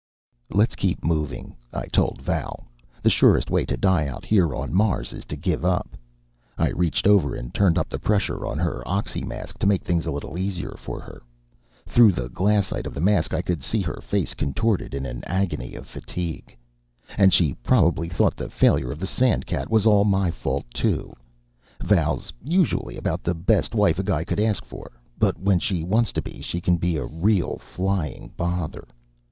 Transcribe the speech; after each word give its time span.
_"Let's 0.57 0.73
keep 0.75 1.03
moving," 1.05 1.55
I 1.71 1.85
told 1.85 2.23
Val. 2.23 2.63
"The 3.03 3.09
surest 3.11 3.51
way 3.51 3.65
to 3.65 3.77
die 3.77 4.07
out 4.07 4.25
here 4.25 4.55
on 4.55 4.73
Mars 4.73 5.13
is 5.13 5.25
to 5.25 5.35
give 5.35 5.63
up." 5.63 5.95
I 6.57 6.69
reached 6.69 7.05
over 7.05 7.35
and 7.35 7.53
turned 7.53 7.77
up 7.77 7.87
the 7.87 7.99
pressure 7.99 8.43
on 8.43 8.57
her 8.57 8.81
oxymask 8.87 9.59
to 9.59 9.67
make 9.67 9.83
things 9.83 10.07
a 10.07 10.11
little 10.11 10.39
easier 10.39 10.73
for 10.75 10.99
her. 11.01 11.21
Through 11.85 12.13
the 12.13 12.29
glassite 12.29 12.87
of 12.87 12.95
the 12.95 12.99
mask, 12.99 13.31
I 13.35 13.43
could 13.43 13.61
see 13.61 13.81
her 13.81 14.01
face 14.01 14.33
contorted 14.33 14.95
in 14.95 15.05
an 15.05 15.23
agony 15.25 15.75
of 15.75 15.85
fatigue. 15.85 16.57
And 17.15 17.31
she 17.31 17.53
probably 17.61 18.09
thought 18.09 18.35
the 18.35 18.49
failure 18.49 18.91
of 18.91 18.97
the 18.99 19.05
sandcat 19.05 19.69
was 19.69 19.85
all 19.85 20.03
my 20.03 20.31
fault, 20.31 20.65
too. 20.73 21.13
Val's 21.79 22.33
usually 22.43 22.97
about 22.97 23.21
the 23.21 23.35
best 23.35 23.75
wife 23.75 23.99
a 23.99 24.03
guy 24.03 24.23
could 24.23 24.39
ask 24.39 24.65
for, 24.65 24.93
but 25.19 25.37
when 25.39 25.59
she 25.59 25.83
wants 25.83 26.11
to 26.13 26.23
be 26.23 26.41
she 26.41 26.59
can 26.59 26.77
be 26.77 26.97
a 26.97 27.05
real 27.05 27.59
flying 27.59 28.31
bother. 28.35 28.87